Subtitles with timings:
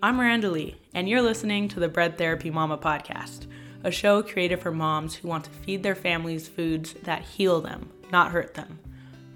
[0.00, 3.48] I'm Miranda Lee, and you're listening to the Bread Therapy Mama podcast,
[3.82, 7.90] a show created for moms who want to feed their families foods that heal them,
[8.12, 8.78] not hurt them.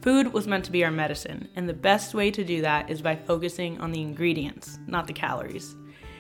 [0.03, 3.03] Food was meant to be our medicine, and the best way to do that is
[3.03, 5.75] by focusing on the ingredients, not the calories.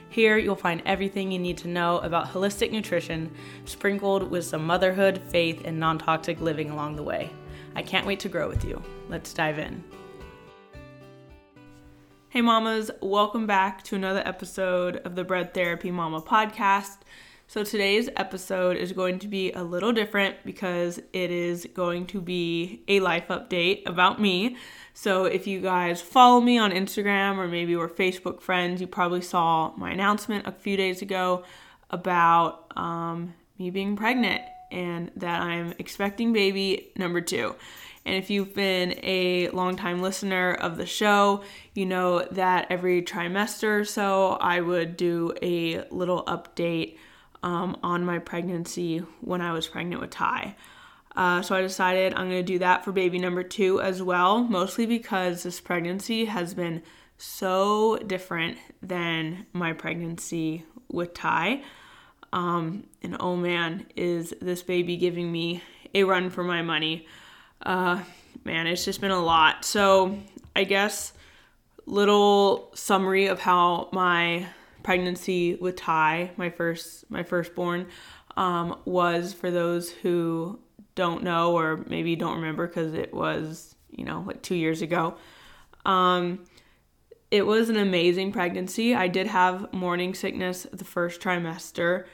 [0.08, 3.30] Here, you'll find everything you need to know about holistic nutrition,
[3.64, 7.30] sprinkled with some motherhood, faith, and non toxic living along the way.
[7.77, 8.82] I can't wait to grow with you.
[9.09, 9.84] Let's dive in.
[12.32, 16.96] Hey, mamas, welcome back to another episode of the Bread Therapy Mama podcast.
[17.46, 22.22] So, today's episode is going to be a little different because it is going to
[22.22, 24.57] be a life update about me.
[24.94, 29.21] So, if you guys follow me on Instagram or maybe we're Facebook friends, you probably
[29.21, 31.44] saw my announcement a few days ago
[31.90, 37.56] about um, me being pregnant and that I'm expecting baby number two.
[38.05, 43.80] And if you've been a long-time listener of the show, you know that every trimester
[43.80, 46.96] or so I would do a little update
[47.42, 50.56] um, on my pregnancy when I was pregnant with Ty.
[51.14, 54.42] Uh, so I decided I'm going to do that for baby number two as well,
[54.42, 56.82] mostly because this pregnancy has been
[57.18, 61.62] so different than my pregnancy with Ty.
[62.32, 65.62] Um, and oh man, is this baby giving me
[65.94, 67.06] a run for my money?
[67.62, 68.02] Uh,
[68.44, 69.64] man, it's just been a lot.
[69.64, 70.18] So
[70.55, 71.12] I guess
[71.86, 74.46] little summary of how my
[74.82, 77.86] pregnancy with Ty, my first my firstborn,
[78.36, 80.58] um, was for those who
[80.94, 85.14] don't know or maybe don't remember because it was you know like two years ago.
[85.84, 86.44] Um,
[87.30, 88.94] it was an amazing pregnancy.
[88.94, 92.05] I did have morning sickness the first trimester,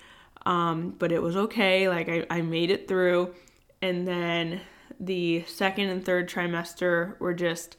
[0.47, 1.89] um, but it was okay.
[1.89, 3.35] Like I, I made it through,
[3.83, 4.61] and then
[5.01, 7.77] the second and third trimester were just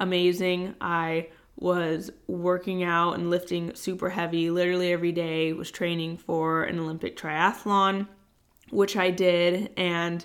[0.00, 0.74] amazing.
[0.80, 6.78] I was working out and lifting super heavy literally every day, was training for an
[6.78, 8.06] Olympic triathlon,
[8.70, 10.24] which I did, and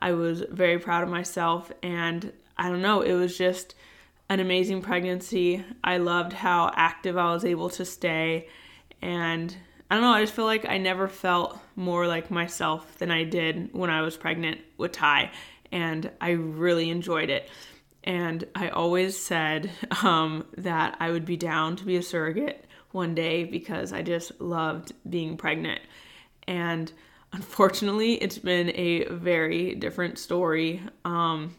[0.00, 1.70] I was very proud of myself.
[1.82, 3.74] And I don't know, it was just
[4.28, 5.64] an amazing pregnancy.
[5.84, 8.48] I loved how active I was able to stay.
[9.00, 9.54] And
[9.90, 13.24] I don't know, I just feel like I never felt more like myself than I
[13.24, 15.30] did when I was pregnant with Ty
[15.72, 17.48] and I really enjoyed it.
[18.04, 19.70] And I always said
[20.02, 24.40] um, that I would be down to be a surrogate one day because I just
[24.40, 25.80] loved being pregnant.
[26.46, 26.92] And
[27.32, 31.54] unfortunately, it's been a very different story um,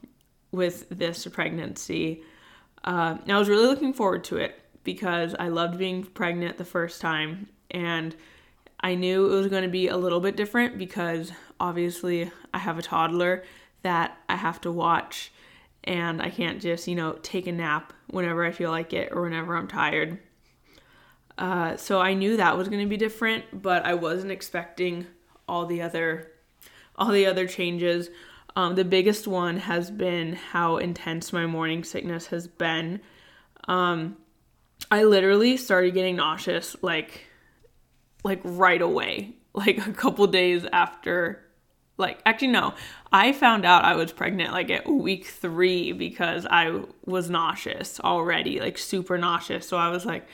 [0.51, 2.23] with this pregnancy.
[2.83, 7.01] Uh, I was really looking forward to it because I loved being pregnant the first
[7.01, 7.47] time.
[7.71, 8.15] And
[8.81, 12.77] I knew it was going to be a little bit different because obviously I have
[12.77, 13.43] a toddler
[13.83, 15.31] that I have to watch
[15.83, 19.21] and I can't just, you know, take a nap whenever I feel like it or
[19.21, 20.19] whenever I'm tired.
[21.37, 25.05] Uh, so I knew that was going to be different, but I wasn't expecting
[25.47, 26.29] all the other
[26.95, 28.09] all the other changes.
[28.55, 33.01] Um, the biggest one has been how intense my morning sickness has been.
[33.67, 34.17] Um,
[34.91, 37.25] I literally started getting nauseous like
[38.23, 41.42] like right away, like a couple days after
[41.97, 42.73] like actually no.
[43.11, 48.59] I found out i was pregnant like at week three because i was nauseous already
[48.59, 49.67] like super nauseous.
[49.67, 50.27] So i was like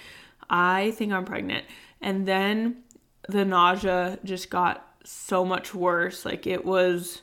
[0.49, 1.65] i think i'm pregnant.
[2.01, 2.83] And then
[3.27, 6.25] the nausea just got so much worse.
[6.25, 7.21] Like it was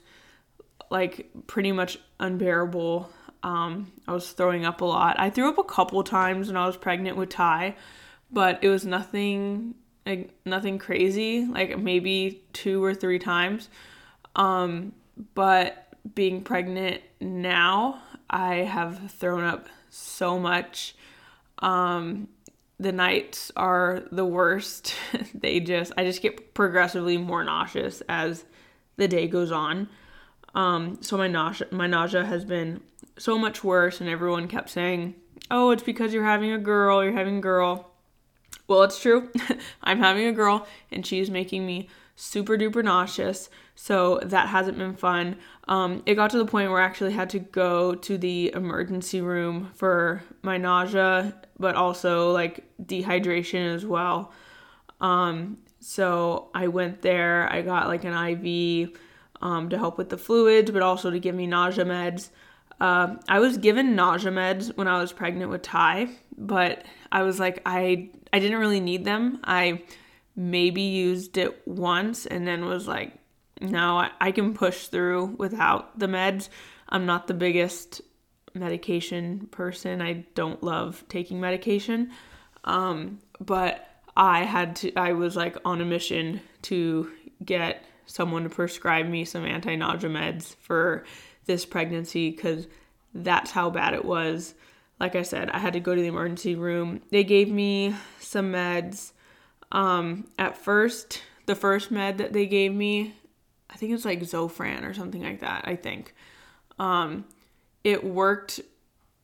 [0.90, 3.10] like pretty much unbearable.
[3.42, 5.18] Um i was throwing up a lot.
[5.18, 7.76] I threw up a couple times when i was pregnant with ty
[8.30, 11.46] but it was nothing like nothing crazy.
[11.46, 13.68] Like maybe two or three times
[14.36, 14.92] um,
[15.34, 20.94] but being pregnant now, I have thrown up so much.
[21.58, 22.28] Um,
[22.78, 24.94] the nights are the worst.
[25.34, 28.44] they just, I just get progressively more nauseous as
[28.96, 29.88] the day goes on.
[30.54, 32.82] Um, so my nausea, my nausea has been
[33.18, 35.14] so much worse, and everyone kept saying,
[35.50, 37.04] "Oh, it's because you're having a girl.
[37.04, 37.90] You're having a girl."
[38.66, 39.30] Well, it's true.
[39.82, 43.50] I'm having a girl, and she's making me super duper nauseous.
[43.74, 45.36] So that hasn't been fun.
[45.68, 49.20] Um, it got to the point where I actually had to go to the emergency
[49.20, 54.32] room for my nausea, but also like dehydration as well.
[55.00, 57.52] Um, so I went there.
[57.52, 58.98] I got like an IV
[59.42, 62.30] um, to help with the fluids, but also to give me nausea meds.
[62.80, 67.38] Uh, I was given nausea meds when I was pregnant with Ty, but I was
[67.38, 69.40] like, I I didn't really need them.
[69.44, 69.82] I
[70.36, 73.14] maybe used it once and then was like,
[73.60, 76.50] no, I, I can push through without the meds.
[76.88, 78.02] I'm not the biggest
[78.54, 80.02] medication person.
[80.02, 82.10] I don't love taking medication.
[82.64, 87.10] Um, but I had to I was like on a mission to
[87.44, 91.04] get someone to prescribe me some anti-nausea meds for
[91.44, 92.66] this pregnancy cuz
[93.14, 94.54] that's how bad it was.
[94.98, 97.02] Like I said, I had to go to the emergency room.
[97.10, 99.12] They gave me some meds.
[99.76, 103.14] Um, at first, the first med that they gave me,
[103.68, 106.14] I think it's like Zofran or something like that, I think.
[106.78, 107.26] Um,
[107.84, 108.60] it worked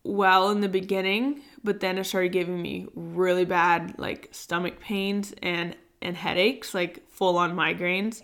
[0.04, 5.34] well in the beginning, but then it started giving me really bad like stomach pains
[5.42, 8.20] and and headaches, like full on migraines.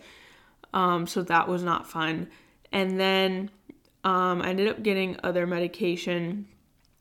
[0.75, 2.29] Um, so that was not fun.
[2.73, 3.51] And then
[4.05, 6.47] um, I ended up getting other medication.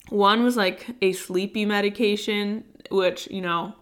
[0.10, 3.74] One was like a sleepy medication, which, you know,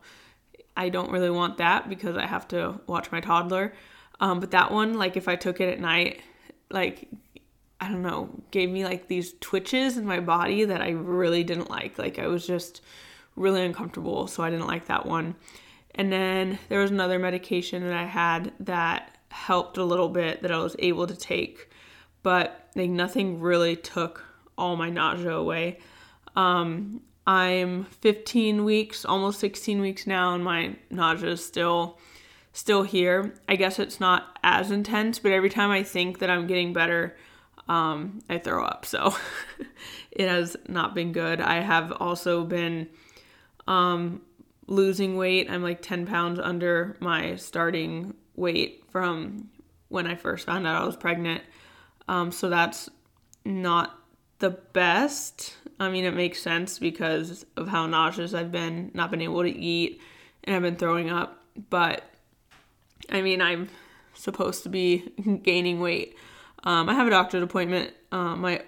[0.78, 3.74] I don't really want that because I have to watch my toddler.
[4.20, 6.22] Um, but that one, like if I took it at night,
[6.70, 7.10] like
[7.80, 11.70] I don't know, gave me like these twitches in my body that I really didn't
[11.70, 11.98] like.
[11.98, 12.82] Like I was just
[13.36, 15.36] really uncomfortable, so I didn't like that one.
[15.94, 20.52] And then there was another medication that I had that helped a little bit that
[20.52, 21.70] I was able to take,
[22.24, 24.24] but like nothing really took
[24.58, 25.80] all my nausea away.
[26.36, 31.98] Um, I'm 15 weeks, almost 16 weeks now, and my nausea is still
[32.54, 33.34] still here.
[33.50, 37.18] I guess it's not as intense, but every time I think that I'm getting better,
[37.68, 38.86] um, I throw up.
[38.86, 39.14] So
[40.12, 41.42] it has not been good.
[41.42, 42.88] I have also been
[43.68, 44.22] um,
[44.68, 45.50] losing weight.
[45.50, 49.50] I'm like 10 pounds under my starting weight from
[49.90, 51.44] when I first found out I was pregnant.
[52.08, 52.90] Um, so that's
[53.44, 54.00] not
[54.40, 55.56] the best.
[55.80, 59.50] I mean, it makes sense because of how nauseous I've been, not been able to
[59.50, 60.02] eat,
[60.44, 61.44] and I've been throwing up.
[61.70, 62.04] But
[63.10, 63.70] I mean, I'm
[64.14, 65.12] supposed to be
[65.44, 66.16] gaining weight.
[66.64, 68.62] Um, I have a doctor's appointment, uh, my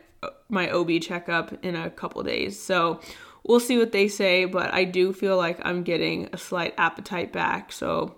[0.50, 3.02] my OB checkup in a couple days, so
[3.44, 4.46] we'll see what they say.
[4.46, 8.16] But I do feel like I'm getting a slight appetite back, so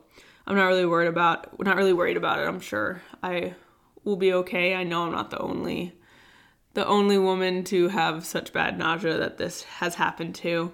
[0.47, 2.47] I'm not really worried about not really worried about it.
[2.47, 3.55] I'm sure I
[4.03, 4.75] will be okay.
[4.75, 5.98] I know I'm not the only
[6.73, 10.71] the only woman to have such bad nausea that this has happened to.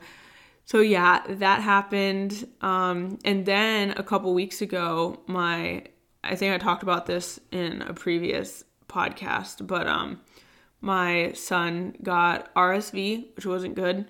[0.65, 2.47] So yeah, that happened.
[2.61, 5.83] Um, and then a couple weeks ago, my
[6.23, 10.21] I think I talked about this in a previous podcast, but um,
[10.81, 14.07] my son got RSV, which wasn't good,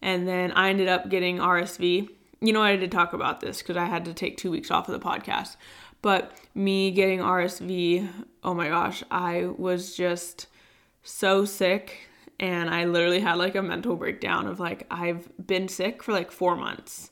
[0.00, 2.08] and then I ended up getting RSV.
[2.40, 4.88] You know, I did talk about this because I had to take two weeks off
[4.88, 5.56] of the podcast.
[6.02, 8.08] But me getting RSV,
[8.44, 10.46] oh my gosh, I was just
[11.06, 12.08] so sick
[12.38, 16.30] and I literally had like a mental breakdown of like I've been sick for like
[16.30, 17.10] 4 months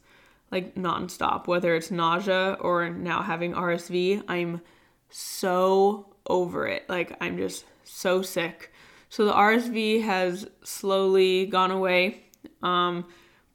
[0.51, 4.61] like nonstop whether it's nausea or now having RSV I'm
[5.11, 6.89] so over it.
[6.89, 8.73] Like I'm just so sick.
[9.09, 12.25] So the RSV has slowly gone away.
[12.63, 13.07] Um,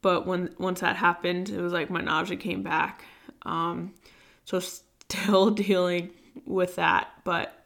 [0.02, 3.04] but when once that happened, it was like my nausea came back.
[3.42, 3.94] Um,
[4.44, 4.58] so
[5.10, 6.10] still dealing
[6.46, 7.59] with that, but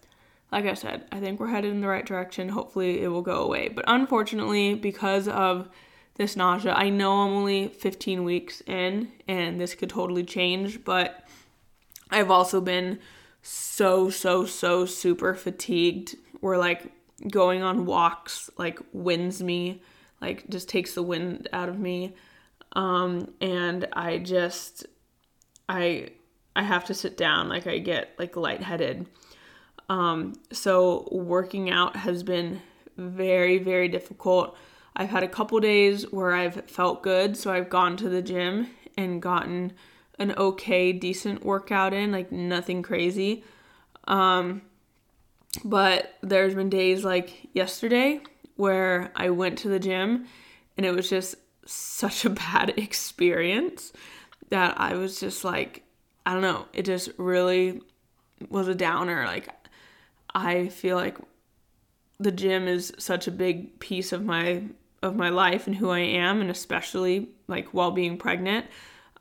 [0.54, 2.48] like I said, I think we're headed in the right direction.
[2.48, 3.66] Hopefully it will go away.
[3.68, 5.68] But unfortunately, because of
[6.14, 11.26] this nausea, I know I'm only 15 weeks in and this could totally change, but
[12.08, 13.00] I've also been
[13.42, 16.92] so so so super fatigued where like
[17.30, 19.82] going on walks like wins me
[20.22, 22.14] like just takes the wind out of me
[22.72, 24.86] um and i just
[25.68, 26.08] i
[26.56, 29.06] i have to sit down like i get like lightheaded
[29.88, 32.60] um so working out has been
[32.96, 34.56] very very difficult
[34.96, 38.68] i've had a couple days where i've felt good so i've gone to the gym
[38.96, 39.72] and gotten
[40.18, 43.44] an okay, decent workout in, like nothing crazy.
[44.06, 44.62] Um,
[45.64, 48.20] but there's been days like yesterday
[48.56, 50.26] where I went to the gym
[50.76, 51.36] and it was just
[51.66, 53.92] such a bad experience
[54.50, 55.82] that I was just like,
[56.26, 57.80] I don't know, it just really
[58.48, 59.24] was a downer.
[59.26, 59.48] Like,
[60.34, 61.18] I feel like
[62.18, 64.64] the gym is such a big piece of my
[65.02, 68.66] of my life and who I am and especially like while being pregnant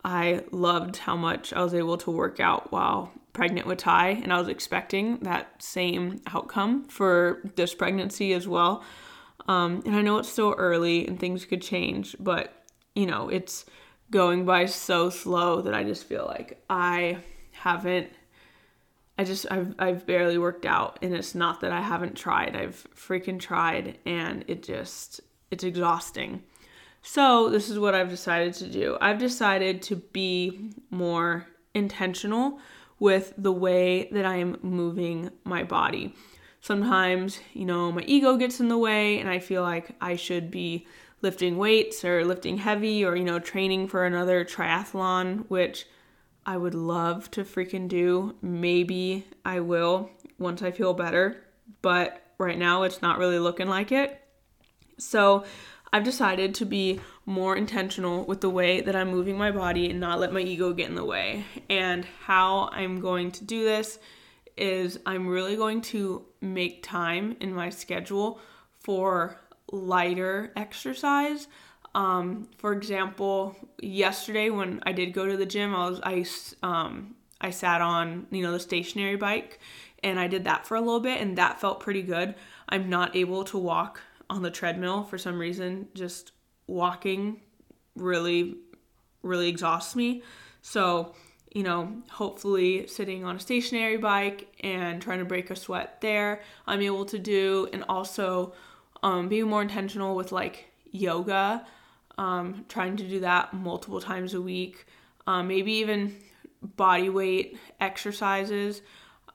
[0.05, 4.31] I loved how much I was able to work out while pregnant with Ty, and
[4.31, 8.83] I was expecting that same outcome for this pregnancy as well.
[9.47, 12.53] Um, and I know it's still early and things could change, but
[12.95, 13.65] you know, it's
[14.11, 17.17] going by so slow that I just feel like I
[17.51, 18.09] haven't
[19.17, 22.55] I just I've I've barely worked out and it's not that I haven't tried.
[22.55, 26.43] I've freaking tried and it just it's exhausting.
[27.05, 28.97] So, this is what I've decided to do.
[29.01, 32.59] I've decided to be more intentional
[32.97, 36.15] with the way that I am moving my body.
[36.61, 40.49] Sometimes, you know, my ego gets in the way and I feel like I should
[40.49, 40.87] be
[41.21, 45.85] lifting weights or lifting heavy or, you know, training for another triathlon, which
[46.45, 48.35] I would love to freaking do.
[48.41, 51.43] Maybe I will once I feel better,
[51.81, 54.19] but right now it's not really looking like it.
[54.97, 55.45] So
[55.91, 59.99] I've decided to be more intentional with the way that I'm moving my body and
[59.99, 61.45] not let my ego get in the way.
[61.69, 63.99] And how I'm going to do this
[64.57, 68.39] is I'm really going to make time in my schedule
[68.79, 69.39] for
[69.71, 71.47] lighter exercise.
[71.95, 76.25] Um, for example, yesterday when I did go to the gym, I was I
[76.67, 79.59] um, I sat on you know the stationary bike,
[80.03, 82.35] and I did that for a little bit, and that felt pretty good.
[82.69, 85.87] I'm not able to walk on the treadmill for some reason.
[85.93, 86.31] Just
[86.65, 87.41] walking
[87.95, 88.55] really,
[89.21, 90.23] really exhausts me.
[90.61, 91.13] So
[91.53, 96.41] you know, hopefully sitting on a stationary bike and trying to break a sweat there,
[96.65, 98.53] I'm able to do, and also
[99.03, 101.65] um, being more intentional with like yoga,
[102.17, 104.85] um, trying to do that multiple times a week,
[105.27, 106.15] um, maybe even
[106.61, 108.81] body weight exercises.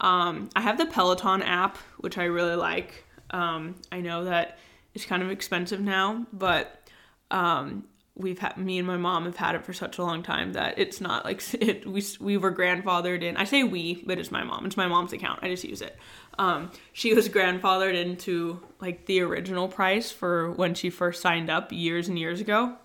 [0.01, 3.05] Um, I have the Peloton app, which I really like.
[3.31, 4.59] Um, I know that
[4.95, 6.89] it's kind of expensive now, but
[7.31, 7.85] um,
[8.19, 10.79] we've had me and my mom have had it for such a long time that
[10.79, 13.37] it's not like it we we were grandfathered in.
[13.37, 14.67] I say we, but it's my mom.
[14.67, 15.41] It's my mom's account.
[15.43, 15.97] I just use it.
[16.39, 21.73] Um, she was grandfathered into like the original price for when she first signed up
[21.73, 22.77] years and years ago.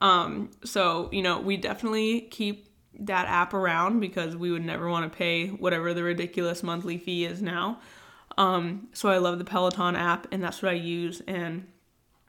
[0.00, 2.68] Um, so you know we definitely keep
[3.00, 7.24] that app around because we would never want to pay whatever the ridiculous monthly fee
[7.24, 7.80] is now.
[8.38, 11.66] Um, so I love the Peloton app and that's what I use and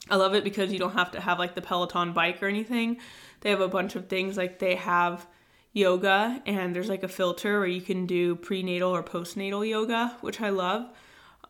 [0.09, 2.97] I love it because you don't have to have like the Peloton bike or anything.
[3.41, 5.27] They have a bunch of things like they have
[5.73, 10.41] yoga and there's like a filter where you can do prenatal or postnatal yoga, which
[10.41, 10.89] I love.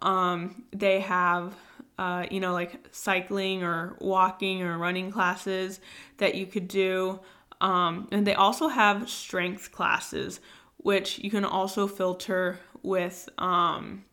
[0.02, 1.56] Um, they have
[1.98, 5.80] uh, you know like cycling or walking or running classes
[6.18, 7.20] that you could do.
[7.62, 10.40] Um, and they also have strength classes,
[10.78, 14.04] which you can also filter with um,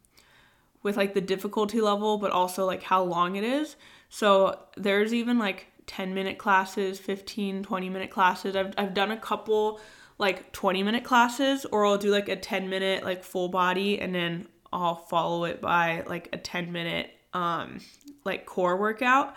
[0.82, 3.76] with like the difficulty level, but also like how long it is.
[4.08, 8.56] So there's even like 10 minute classes, 15, 20 minute classes.
[8.56, 9.80] I've, I've done a couple
[10.18, 14.14] like 20 minute classes, or I'll do like a 10 minute like full body and
[14.14, 17.80] then I'll follow it by like a 10 minute um
[18.24, 19.34] like core workout.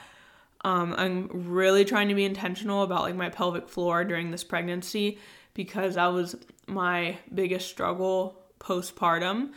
[0.63, 5.17] Um, I'm really trying to be intentional about like my pelvic floor during this pregnancy
[5.53, 6.35] because that was
[6.67, 9.51] my biggest struggle postpartum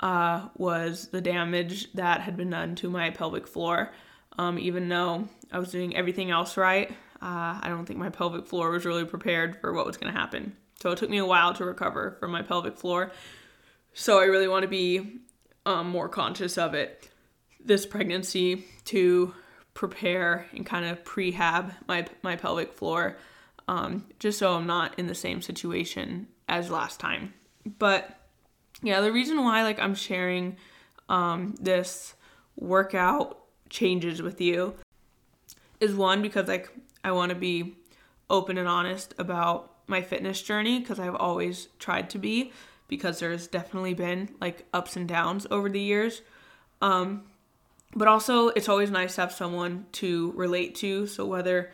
[0.00, 3.92] uh, was the damage that had been done to my pelvic floor.
[4.38, 8.46] Um, even though I was doing everything else right, uh, I don't think my pelvic
[8.46, 10.56] floor was really prepared for what was going to happen.
[10.80, 13.12] So it took me a while to recover from my pelvic floor.
[13.94, 15.20] So I really want to be
[15.66, 17.08] um, more conscious of it
[17.64, 19.34] this pregnancy to
[19.74, 23.16] prepare and kind of prehab my my pelvic floor,
[23.68, 27.34] um, just so I'm not in the same situation as last time.
[27.78, 28.18] But
[28.82, 30.56] yeah, the reason why like I'm sharing
[31.08, 32.14] um, this
[32.56, 33.38] workout
[33.72, 34.74] changes with you
[35.80, 36.70] is one because like
[37.02, 37.74] I want to be
[38.30, 42.52] open and honest about my fitness journey because I've always tried to be
[42.86, 46.22] because there's definitely been like ups and downs over the years.
[46.80, 47.24] Um,
[47.94, 51.06] but also it's always nice to have someone to relate to.
[51.06, 51.72] So whether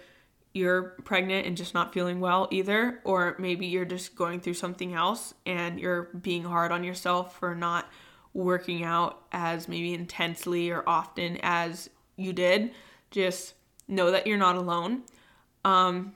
[0.55, 4.95] you're pregnant and just not feeling well either, or maybe you're just going through something
[4.95, 7.89] else and you're being hard on yourself for not
[8.35, 12.73] working out as maybe intensely or often as you did,
[13.11, 13.55] just
[13.87, 15.03] know that you're not alone.
[15.65, 16.15] Um,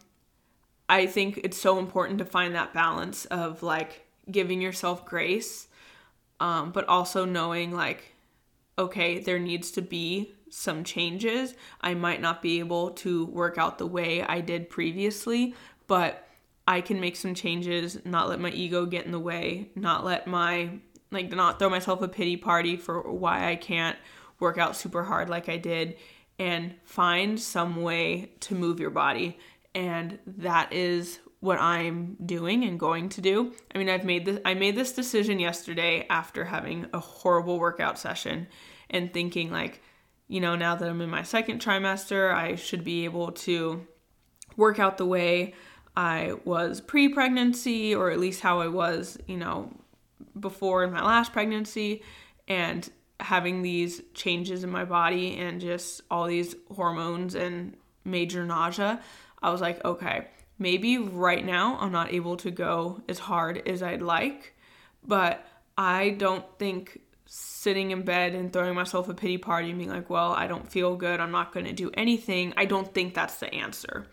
[0.88, 5.68] I think it's so important to find that balance of like giving yourself grace,
[6.40, 8.14] um, but also knowing like,
[8.78, 11.54] okay, there needs to be some changes.
[11.80, 15.54] I might not be able to work out the way I did previously,
[15.86, 16.26] but
[16.66, 20.26] I can make some changes, not let my ego get in the way, not let
[20.26, 20.78] my
[21.12, 23.96] like not throw myself a pity party for why I can't
[24.40, 25.96] work out super hard like I did
[26.38, 29.38] and find some way to move your body.
[29.74, 33.52] And that is what I'm doing and going to do.
[33.74, 37.98] I mean, I've made this I made this decision yesterday after having a horrible workout
[37.98, 38.48] session
[38.90, 39.82] and thinking like,
[40.28, 43.86] you know, now that I'm in my second trimester, I should be able to
[44.56, 45.54] work out the way
[45.96, 49.70] I was pre-pregnancy or at least how I was, you know,
[50.38, 52.02] before in my last pregnancy
[52.48, 52.88] and
[53.20, 59.00] having these changes in my body and just all these hormones and major nausea,
[59.42, 60.26] I was like, okay,
[60.58, 64.54] maybe right now I'm not able to go as hard as I'd like,
[65.04, 65.46] but
[65.76, 70.10] I don't think sitting in bed and throwing myself a pity party and being like,
[70.10, 73.36] well, I don't feel good, I'm not going to do anything, I don't think that's
[73.36, 74.06] the answer.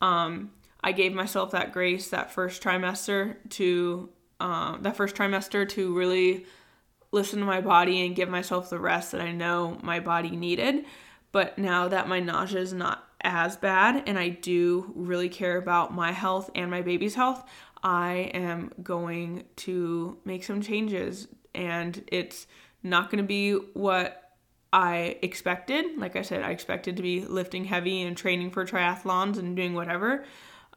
[0.00, 4.10] Um, I gave myself that grace that first trimester to
[4.44, 6.44] um, that first trimester to really
[7.12, 10.84] listen to my body and give myself the rest that I know my body needed.
[11.32, 15.94] But now that my nausea is not as bad and I do really care about
[15.94, 17.42] my health and my baby's health,
[17.82, 22.46] I am going to make some changes and it's
[22.82, 24.32] not going to be what
[24.74, 25.96] I expected.
[25.96, 29.72] Like I said, I expected to be lifting heavy and training for triathlons and doing
[29.72, 30.26] whatever.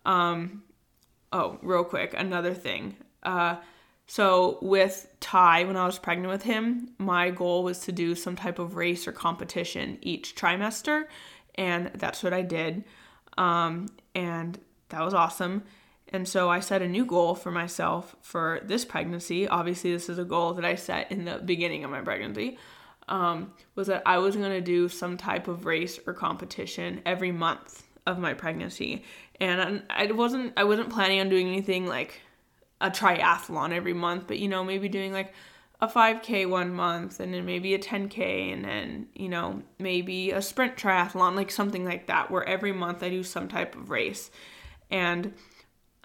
[0.05, 0.63] Um,
[1.33, 2.95] oh, real quick, another thing.
[3.27, 3.57] Uh,
[4.07, 8.37] so with Ty, when I was pregnant with him, my goal was to do some
[8.37, 11.03] type of race or competition each trimester,
[11.55, 12.85] and that's what I did.
[13.37, 14.57] Um, and
[14.89, 15.63] that was awesome.
[16.07, 19.45] And so I set a new goal for myself for this pregnancy.
[19.45, 22.57] Obviously, this is a goal that I set in the beginning of my pregnancy.
[23.09, 27.33] Um, was that I was going to do some type of race or competition every
[27.33, 29.03] month of my pregnancy,
[29.41, 32.21] and I wasn't I wasn't planning on doing anything like
[32.81, 35.33] a triathlon every month, but you know maybe doing like
[35.79, 40.41] a 5k one month and then maybe a 10k and then you know maybe a
[40.41, 44.31] sprint triathlon like something like that where every month I do some type of race.
[44.89, 45.33] And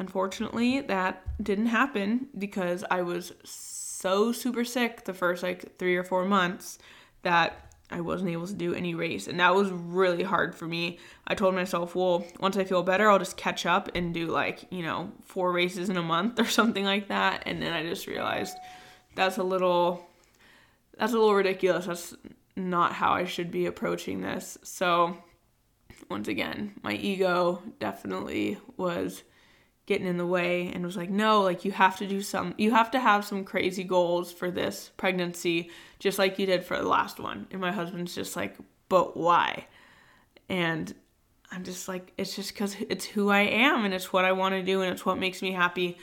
[0.03, 6.03] Unfortunately, that didn't happen because I was so super sick the first like three or
[6.03, 6.79] four months
[7.23, 9.29] that I wasn't able to do any race.
[9.29, 10.99] And that was really hard for me.
[11.27, 14.65] I told myself, well, once I feel better, I'll just catch up and do like,
[14.71, 17.43] you know, four races in a month or something like that.
[17.47, 18.57] And then I just realized
[19.15, 20.07] that's a little
[20.99, 21.87] that's a little ridiculous.
[21.87, 22.15] That's
[22.57, 24.59] not how I should be approaching this.
[24.63, 25.17] So
[26.09, 29.23] once again, my ego definitely was
[29.87, 32.71] getting in the way and was like, no, like you have to do some, you
[32.71, 36.87] have to have some crazy goals for this pregnancy, just like you did for the
[36.87, 37.47] last one.
[37.51, 38.57] And my husband's just like,
[38.89, 39.67] but why?
[40.49, 40.95] And
[41.51, 44.55] I'm just like, it's just because it's who I am and it's what I want
[44.55, 45.99] to do and it's what makes me happy.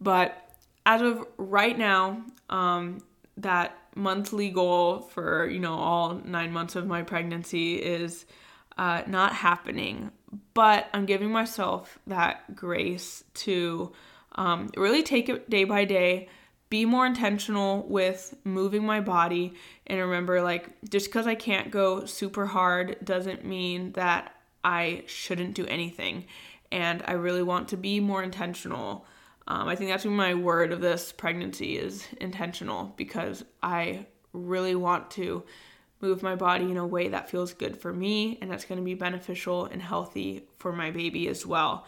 [0.00, 0.36] But
[0.84, 3.02] as of right now, um,
[3.36, 8.26] that monthly goal for, you know, all nine months of my pregnancy is
[8.76, 10.10] uh, not happening
[10.54, 13.92] but I'm giving myself that grace to
[14.34, 16.28] um, really take it day by day,
[16.70, 19.54] be more intentional with moving my body,
[19.86, 25.54] and remember like, just because I can't go super hard doesn't mean that I shouldn't
[25.54, 26.26] do anything.
[26.70, 29.04] And I really want to be more intentional.
[29.46, 35.10] Um, I think that's my word of this pregnancy is intentional because I really want
[35.12, 35.44] to
[36.02, 38.84] move my body in a way that feels good for me and that's going to
[38.84, 41.86] be beneficial and healthy for my baby as well.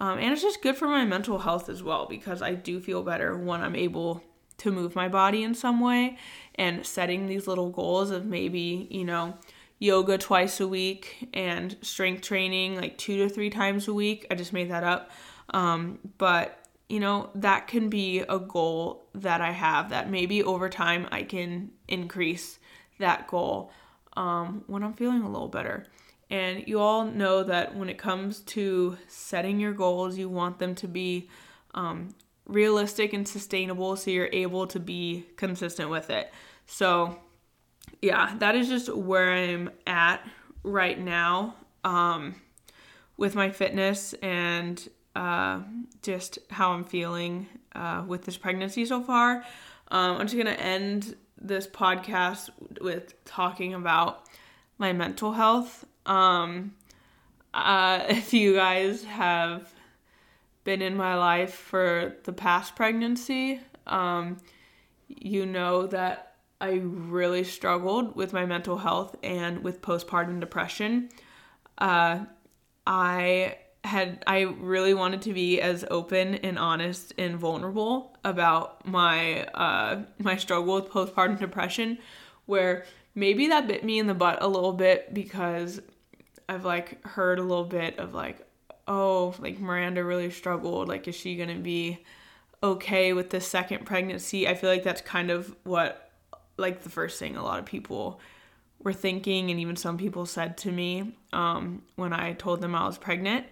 [0.00, 3.02] Um, and it's just good for my mental health as well because I do feel
[3.02, 4.22] better when I'm able
[4.58, 6.18] to move my body in some way
[6.54, 9.36] and setting these little goals of maybe, you know,
[9.80, 14.26] yoga twice a week and strength training like two to three times a week.
[14.30, 15.10] I just made that up.
[15.50, 20.68] Um, but, you know, that can be a goal that I have that maybe over
[20.68, 22.58] time I can increase
[22.98, 23.70] that goal
[24.16, 25.86] um, when I'm feeling a little better.
[26.30, 30.74] And you all know that when it comes to setting your goals, you want them
[30.76, 31.30] to be
[31.74, 32.14] um,
[32.46, 36.32] realistic and sustainable so you're able to be consistent with it.
[36.66, 37.18] So,
[38.02, 40.26] yeah, that is just where I'm at
[40.62, 42.34] right now um,
[43.16, 45.60] with my fitness and uh,
[46.02, 49.44] just how I'm feeling uh, with this pregnancy so far.
[49.90, 54.24] Um, I'm just going to end this podcast with talking about
[54.78, 55.84] my mental health.
[56.06, 56.74] Um,
[57.54, 59.72] uh, if you guys have
[60.64, 64.36] been in my life for the past pregnancy, um,
[65.08, 71.08] you know that I really struggled with my mental health and with postpartum depression.
[71.78, 72.24] Uh,
[72.86, 79.44] I had I really wanted to be as open and honest and vulnerable about my
[79.46, 81.98] uh, my struggle with postpartum depression,
[82.46, 85.80] where maybe that bit me in the butt a little bit because
[86.48, 88.46] I've like heard a little bit of like,
[88.86, 90.88] oh, like Miranda really struggled.
[90.88, 92.04] Like, is she gonna be
[92.62, 94.48] okay with the second pregnancy?
[94.48, 96.10] I feel like that's kind of what
[96.56, 98.20] like the first thing a lot of people
[98.80, 102.84] were thinking, and even some people said to me um, when I told them I
[102.84, 103.46] was pregnant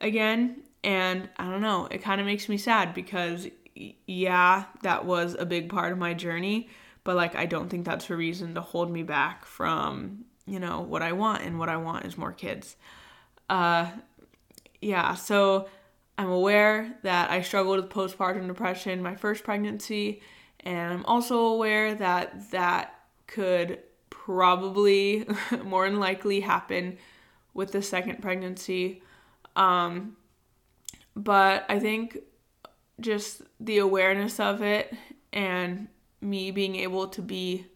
[0.00, 0.62] again.
[0.82, 3.48] And I don't know, it kind of makes me sad because,
[4.06, 6.68] yeah, that was a big part of my journey.
[7.04, 10.80] But like, I don't think that's a reason to hold me back from, you know,
[10.80, 11.42] what I want.
[11.42, 12.76] And what I want is more kids.
[13.48, 13.90] Uh,
[14.80, 15.68] yeah, so
[16.16, 20.22] I'm aware that I struggled with postpartum depression my first pregnancy.
[20.60, 22.94] And I'm also aware that that
[23.26, 25.26] could probably
[25.64, 26.98] more than likely happen
[27.54, 29.02] with the second pregnancy.
[29.56, 30.16] Um,
[31.16, 32.18] but I think
[33.00, 34.94] just the awareness of it
[35.32, 35.88] and
[36.20, 37.66] me being able to be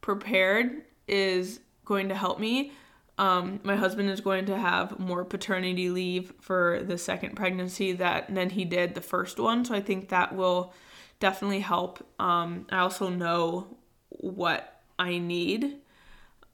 [0.00, 2.72] prepared is going to help me.
[3.18, 8.34] Um, my husband is going to have more paternity leave for the second pregnancy that
[8.34, 10.72] than he did the first one, so I think that will
[11.20, 12.04] definitely help.
[12.18, 13.76] Um, I also know
[14.08, 15.76] what I need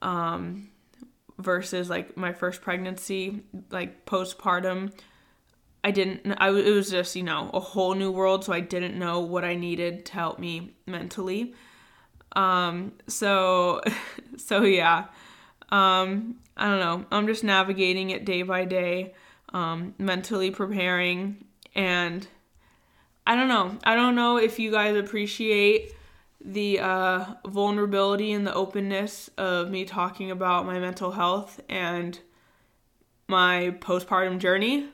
[0.03, 0.71] um,
[1.39, 4.93] versus like my first pregnancy, like postpartum.
[5.85, 6.35] I didn't.
[6.39, 9.45] I it was just you know a whole new world, so I didn't know what
[9.45, 11.55] I needed to help me mentally.
[12.33, 12.93] Um.
[13.07, 13.81] So,
[14.37, 15.07] so yeah.
[15.71, 16.37] Um.
[16.57, 17.07] I don't know.
[17.13, 19.15] I'm just navigating it day by day,
[19.53, 22.27] um, mentally preparing, and
[23.25, 23.79] I don't know.
[23.85, 25.93] I don't know if you guys appreciate
[26.45, 32.19] the uh, vulnerability and the openness of me talking about my mental health and
[33.27, 34.87] my postpartum journey.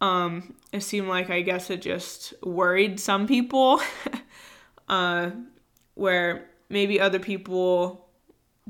[0.00, 3.80] Um, it seemed like I guess it just worried some people,
[4.88, 5.30] uh,
[5.94, 8.08] where maybe other people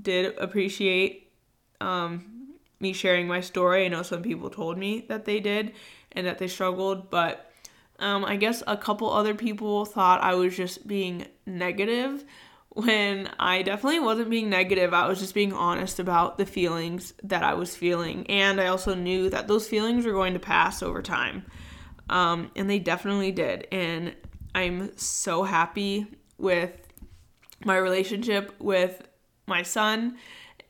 [0.01, 1.33] did appreciate
[1.81, 3.87] um, me sharing my story.
[3.87, 5.73] I know some people told me that they did
[6.13, 7.46] and that they struggled, but
[7.99, 12.25] um, I guess a couple other people thought I was just being negative
[12.77, 14.93] when I definitely wasn't being negative.
[14.93, 18.27] I was just being honest about the feelings that I was feeling.
[18.29, 21.47] And I also knew that those feelings were going to pass over time.
[22.11, 23.67] Um, and they definitely did.
[23.73, 24.15] And
[24.55, 26.07] I'm so happy
[26.37, 26.87] with
[27.65, 29.03] my relationship with
[29.47, 30.19] my son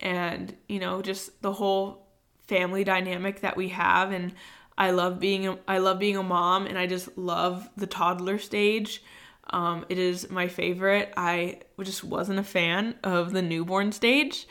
[0.01, 2.07] and, you know, just the whole
[2.47, 4.12] family dynamic that we have.
[4.12, 4.33] And
[4.79, 8.39] I love being a, I love being a mom and I just love the toddler
[8.39, 9.03] stage.
[9.51, 11.12] Um, it is my favorite.
[11.17, 14.47] I just wasn't a fan of the newborn stage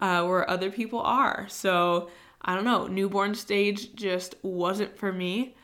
[0.00, 1.46] uh, where other people are.
[1.48, 2.10] So
[2.42, 5.56] I don't know, newborn stage just wasn't for me.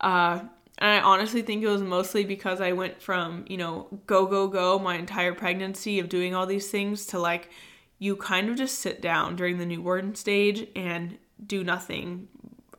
[0.00, 0.40] Uh,
[0.78, 4.48] and I honestly think it was mostly because I went from, you know, go, go,
[4.48, 7.50] go my entire pregnancy of doing all these things to like,
[7.98, 12.26] you kind of just sit down during the newborn stage and do nothing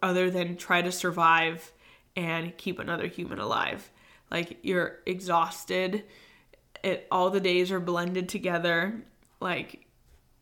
[0.04, 1.72] other than try to survive
[2.16, 3.89] and keep another human alive.
[4.30, 6.04] Like you're exhausted.
[6.84, 9.02] It all the days are blended together.
[9.39, 9.88] Like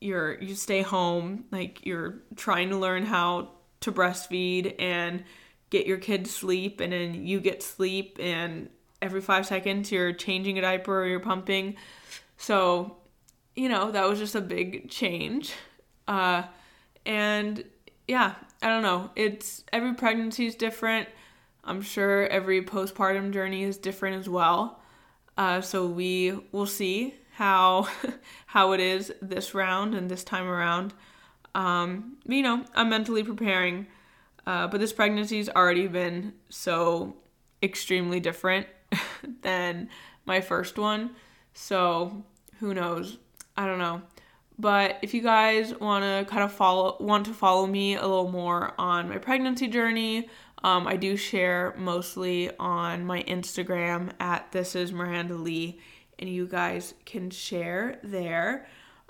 [0.01, 5.23] you're you stay home, like you're trying to learn how to breastfeed and
[5.69, 8.69] get your kid sleep and then you get sleep and
[9.01, 11.75] every 5 seconds you're changing a diaper or you're pumping.
[12.37, 12.97] So,
[13.55, 15.53] you know, that was just a big change.
[16.07, 16.43] Uh
[17.05, 17.63] and
[18.07, 19.09] yeah, I don't know.
[19.15, 21.09] It's every pregnancy is different.
[21.63, 24.79] I'm sure every postpartum journey is different as well.
[25.37, 27.87] Uh, so we will see how
[28.47, 30.93] how it is this round and this time around.
[31.55, 33.87] Um, you know, I'm mentally preparing,
[34.45, 37.15] uh, but this pregnancy's already been so
[37.63, 38.67] extremely different
[39.41, 39.89] than
[40.25, 41.11] my first one.
[41.53, 42.23] So
[42.59, 43.17] who knows?
[43.57, 44.01] I don't know.
[44.59, 48.31] But if you guys want to kind of follow, want to follow me a little
[48.31, 50.29] more on my pregnancy journey,
[50.63, 55.79] um, I do share mostly on my Instagram at this is Miranda Lee,
[56.19, 58.67] and you guys can share there.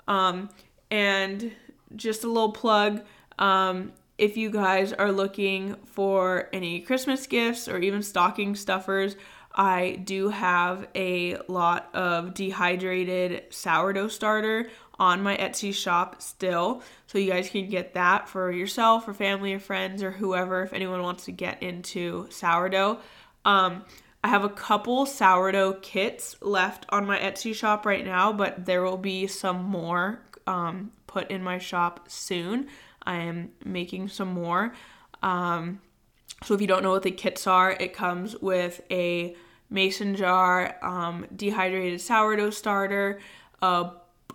[0.08, 0.48] Um,
[0.90, 1.52] and
[1.94, 3.02] just a little plug.
[3.38, 9.16] Um, if you guys are looking for any Christmas gifts or even stocking stuffers,
[9.54, 16.82] I do have a lot of dehydrated sourdough starter on my Etsy shop still.
[17.06, 20.72] So you guys can get that for yourself or family or friends or whoever if
[20.72, 22.98] anyone wants to get into sourdough.
[23.44, 23.84] Um,
[24.24, 28.82] I have a couple sourdough kits left on my Etsy shop right now, but there
[28.82, 32.68] will be some more um, put in my shop soon.
[33.04, 34.74] I am making some more.
[35.22, 35.80] Um,
[36.44, 39.36] so if you don't know what the kits are, it comes with a
[39.70, 43.20] mason jar, um, dehydrated sourdough starter,
[43.60, 43.90] a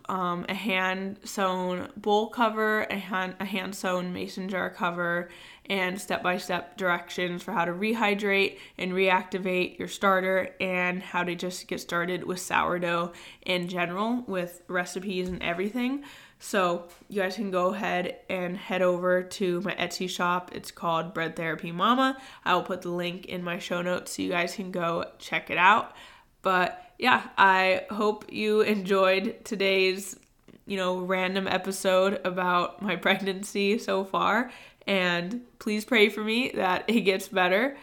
[0.10, 5.30] um, a hand sewn bowl cover, a hand, a hand sewn mason jar cover,
[5.70, 11.24] and step by step directions for how to rehydrate and reactivate your starter and how
[11.24, 13.12] to just get started with sourdough
[13.46, 16.04] in general with recipes and everything.
[16.40, 20.52] So, you guys can go ahead and head over to my Etsy shop.
[20.54, 22.16] It's called Bread Therapy Mama.
[22.46, 25.50] I will put the link in my show notes so you guys can go check
[25.50, 25.96] it out.
[26.44, 30.18] But yeah, I hope you enjoyed today's,
[30.66, 34.52] you know, random episode about my pregnancy so far.
[34.86, 37.78] And please pray for me that it gets better.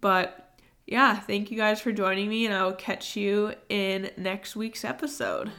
[0.00, 4.56] But yeah, thank you guys for joining me, and I will catch you in next
[4.56, 5.50] week's episode.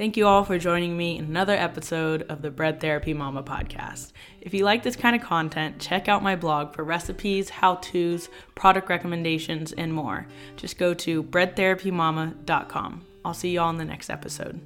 [0.00, 4.12] Thank you all for joining me in another episode of the Bread Therapy Mama podcast.
[4.40, 8.30] If you like this kind of content, check out my blog for recipes, how to's,
[8.54, 10.26] product recommendations, and more.
[10.56, 13.04] Just go to breadtherapymama.com.
[13.26, 14.58] I'll see you all in the next episode.